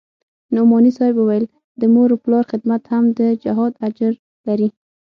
[0.55, 1.45] نعماني صاحب وويل
[1.79, 4.13] د مور و پلار خدمت هم د جهاد اجر
[4.47, 4.69] لري.